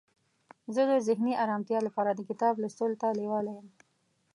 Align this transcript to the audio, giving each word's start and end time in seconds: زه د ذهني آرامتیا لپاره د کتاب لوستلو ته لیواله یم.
زه 0.73 0.81
د 0.89 0.93
ذهني 1.07 1.33
آرامتیا 1.43 1.79
لپاره 1.87 2.11
د 2.13 2.21
کتاب 2.29 2.53
لوستلو 2.61 2.99
ته 3.01 3.07
لیواله 3.19 3.51
یم. 3.57 3.67